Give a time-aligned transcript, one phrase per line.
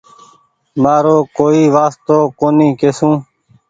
[0.81, 3.13] مآرو ڪوئي وآستو ڪونيٚ ڪسون